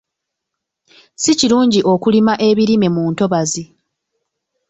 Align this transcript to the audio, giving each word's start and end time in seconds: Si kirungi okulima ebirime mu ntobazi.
Si 1.21 1.31
kirungi 1.39 1.79
okulima 1.93 2.33
ebirime 2.49 2.87
mu 2.95 3.03
ntobazi. 3.11 3.63